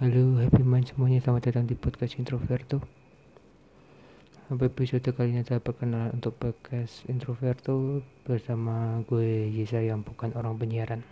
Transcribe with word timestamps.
Halo 0.00 0.40
happy 0.40 0.64
mind 0.64 0.88
semuanya. 0.88 1.20
Selamat 1.20 1.52
datang 1.52 1.68
di 1.68 1.76
podcast 1.76 2.16
Introverto. 2.16 2.80
Sampai 4.48 4.72
episode 4.72 5.04
kali 5.12 5.36
ini 5.36 5.44
saya 5.44 5.60
perkenalan 5.60 6.16
untuk 6.16 6.40
podcast 6.40 7.04
Introverto 7.04 8.00
Bersama 8.24 9.04
gue 9.04 9.52
Yesa 9.52 9.84
yang 9.84 10.00
bukan 10.00 10.32
orang 10.40 10.56
penyiaran. 10.56 11.04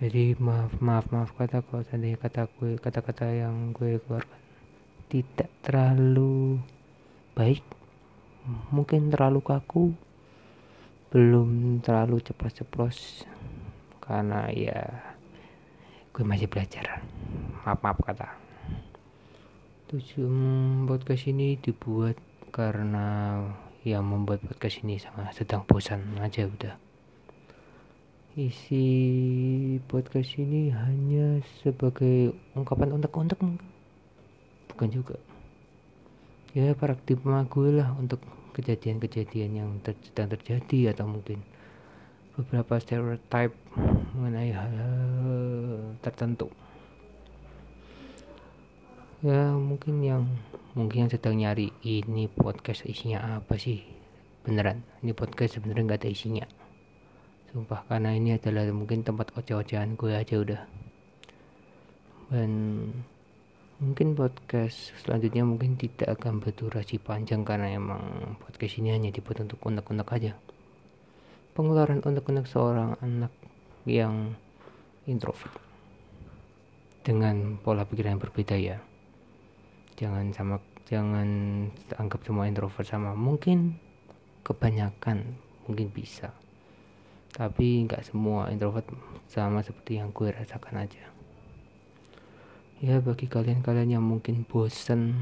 Jadi 0.00 0.40
maaf 0.40 0.80
maaf 0.80 1.12
maaf 1.12 1.36
kata 1.36 1.60
kalau 1.68 1.84
seandainya 1.84 2.16
kata 2.16 2.48
gue 2.48 2.80
kata-kata 2.80 3.28
yang 3.28 3.76
gue 3.76 4.00
keluarkan 4.00 4.40
Tidak 5.12 5.50
terlalu 5.60 6.64
baik. 7.36 7.60
Mungkin 8.72 9.12
terlalu 9.12 9.44
kaku. 9.44 9.92
Belum 11.12 11.76
terlalu 11.84 12.24
ceplos-ceplos. 12.24 13.28
Karena 14.00 14.48
ya 14.48 15.12
gue 16.14 16.24
masih 16.24 16.48
belajar 16.48 17.04
maaf 17.64 17.80
maaf 17.80 17.96
kata. 18.04 18.28
Tujuh 19.88 20.28
podcast 20.84 21.24
ini 21.32 21.56
dibuat 21.56 22.20
karena 22.52 23.40
yang 23.88 24.04
membuat 24.04 24.44
podcast 24.44 24.84
ini 24.84 25.00
sangat 25.00 25.32
sedang 25.32 25.64
bosan 25.64 26.20
aja 26.20 26.44
udah. 26.44 26.76
Isi 28.36 28.84
podcast 29.88 30.36
ini 30.36 30.76
hanya 30.76 31.40
sebagai 31.64 32.36
ungkapan 32.52 33.00
untuk-untuk 33.00 33.40
bukan 34.68 34.88
juga. 34.92 35.16
Ya 36.52 36.76
paradigma 36.76 37.48
gue 37.48 37.80
lah 37.80 37.96
untuk 37.96 38.20
kejadian-kejadian 38.52 39.50
yang 39.56 39.70
ter 39.80 39.96
sedang 40.04 40.28
terjadi 40.28 40.92
atau 40.92 41.08
mungkin 41.08 41.40
beberapa 42.36 42.76
stereotype 42.76 43.56
mengenai 44.12 44.52
hal-hal 44.52 44.96
tertentu 46.04 46.52
ya 49.24 49.56
mungkin 49.56 50.04
yang 50.04 50.28
mungkin 50.76 51.08
yang 51.08 51.12
sedang 51.16 51.40
nyari 51.40 51.72
ini 51.80 52.28
podcast 52.28 52.84
isinya 52.84 53.40
apa 53.40 53.56
sih? 53.56 53.80
Beneran 54.44 54.84
ini 55.00 55.16
podcast 55.16 55.56
sebenarnya 55.56 55.88
nggak 55.88 56.00
ada 56.04 56.12
isinya. 56.12 56.44
Sumpah 57.48 57.88
karena 57.88 58.12
ini 58.12 58.36
adalah 58.36 58.68
mungkin 58.68 59.00
tempat 59.00 59.32
oceh-ocehan 59.32 59.96
gue 59.96 60.12
aja 60.12 60.36
udah. 60.36 60.60
Dan 62.28 62.52
mungkin 63.80 64.12
podcast 64.12 64.92
selanjutnya 65.00 65.48
mungkin 65.48 65.80
tidak 65.80 66.20
akan 66.20 66.44
berdurasi 66.44 67.00
panjang 67.00 67.48
karena 67.48 67.72
emang 67.72 68.36
podcast 68.44 68.76
ini 68.76 68.92
hanya 68.92 69.08
dibuat 69.08 69.40
untuk 69.40 69.56
unek-unek 69.64 70.08
aja. 70.20 70.36
Pengeluaran 71.56 72.04
unek-unek 72.04 72.44
seorang 72.44 73.00
anak 73.00 73.32
yang 73.88 74.36
introvert 75.08 75.56
dengan 77.00 77.56
pola 77.56 77.88
pikir 77.88 78.12
yang 78.12 78.20
berbeda 78.20 78.60
ya 78.60 78.84
jangan 79.94 80.30
sama 80.34 80.56
jangan 80.84 81.28
anggap 81.96 82.20
semua 82.26 82.50
introvert 82.50 82.84
sama. 82.84 83.16
Mungkin 83.16 83.78
kebanyakan 84.44 85.38
mungkin 85.64 85.88
bisa. 85.90 86.30
Tapi 87.34 87.88
nggak 87.88 88.04
semua 88.06 88.52
introvert 88.52 88.86
sama 89.26 89.64
seperti 89.64 89.98
yang 89.98 90.14
gue 90.14 90.30
rasakan 90.30 90.86
aja. 90.86 91.04
Ya 92.84 93.00
bagi 93.00 93.26
kalian-kalian 93.26 93.98
yang 93.98 94.04
mungkin 94.04 94.44
bosen 94.44 95.16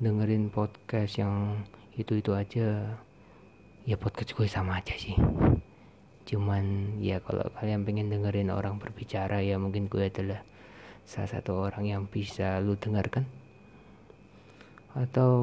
dengerin 0.00 0.48
podcast 0.48 1.20
yang 1.20 1.62
itu-itu 1.94 2.34
aja 2.34 2.98
ya 3.84 3.96
podcast 4.00 4.32
gue 4.32 4.48
sama 4.48 4.80
aja 4.80 4.96
sih. 4.96 5.14
Cuman 6.24 6.96
ya 7.04 7.20
kalau 7.20 7.44
kalian 7.60 7.84
pengen 7.84 8.08
dengerin 8.08 8.48
orang 8.48 8.80
berbicara 8.80 9.44
ya 9.44 9.60
mungkin 9.60 9.92
gue 9.92 10.08
adalah 10.08 10.40
salah 11.04 11.28
satu 11.28 11.68
orang 11.68 11.84
yang 11.84 12.02
bisa 12.08 12.56
lu 12.64 12.80
dengarkan 12.80 13.28
atau 14.94 15.42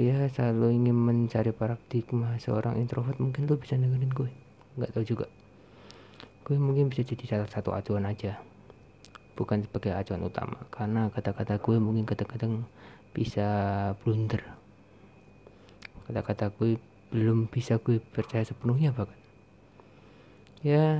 ya 0.00 0.32
selalu 0.32 0.80
ingin 0.80 0.96
mencari 0.96 1.52
paradigma 1.52 2.40
seorang 2.40 2.80
introvert 2.80 3.20
mungkin 3.20 3.44
lu 3.44 3.60
bisa 3.60 3.76
dengerin 3.76 4.08
gue. 4.16 4.32
Nggak 4.80 4.90
tahu 4.96 5.04
juga. 5.04 5.26
Gue 6.40 6.56
mungkin 6.56 6.88
bisa 6.88 7.04
jadi 7.04 7.24
salah 7.28 7.50
satu 7.52 7.76
acuan 7.76 8.08
aja. 8.08 8.40
Bukan 9.36 9.68
sebagai 9.68 9.92
acuan 9.92 10.24
utama. 10.24 10.56
Karena 10.72 11.12
kata-kata 11.12 11.60
gue 11.60 11.76
mungkin 11.76 12.08
kadang-kadang 12.08 12.64
bisa 13.12 13.46
blunder. 14.00 14.40
Kata-kata 16.08 16.48
gue 16.56 16.80
belum 17.12 17.52
bisa 17.52 17.76
gue 17.76 18.00
percaya 18.00 18.40
sepenuhnya 18.40 18.96
bahkan. 18.96 19.20
Ya 20.64 20.96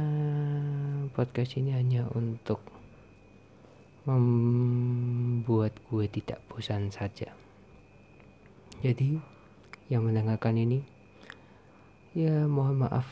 podcast 1.17 1.57
ini 1.57 1.73
hanya 1.73 2.05
untuk 2.13 2.61
membuat 4.05 5.73
gue 5.89 6.05
tidak 6.07 6.39
bosan 6.53 6.93
saja 6.93 7.46
jadi 8.83 9.21
yang 9.93 10.03
mendengarkan 10.03 10.59
ini 10.59 10.83
ya 12.17 12.49
mohon 12.49 12.83
maaf 12.85 13.07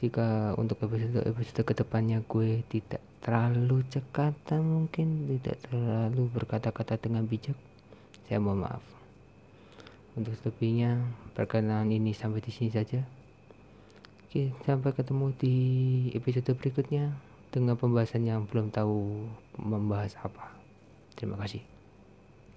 jika 0.00 0.52
untuk 0.60 0.80
episode 0.84 1.24
episode 1.24 1.64
ke 1.64 1.74
depannya 1.76 2.20
gue 2.28 2.64
tidak 2.68 3.00
terlalu 3.20 3.84
cekatan 3.88 4.60
mungkin 4.64 5.28
tidak 5.36 5.60
terlalu 5.68 6.28
berkata-kata 6.32 7.00
dengan 7.00 7.24
bijak 7.24 7.56
saya 8.28 8.40
mohon 8.40 8.64
maaf 8.64 9.00
untuk 10.18 10.34
selebihnya 10.42 10.98
perkenalan 11.34 11.90
ini 11.90 12.10
sampai 12.10 12.42
di 12.42 12.50
sini 12.50 12.70
saja. 12.70 13.00
Oke, 14.26 14.54
sampai 14.62 14.94
ketemu 14.94 15.34
di 15.34 15.56
episode 16.14 16.54
berikutnya 16.54 17.10
dengan 17.50 17.74
pembahasan 17.74 18.26
yang 18.26 18.46
belum 18.46 18.70
tahu 18.70 19.26
membahas 19.58 20.14
apa. 20.22 20.54
Terima 21.18 21.34
kasih. 21.40 21.79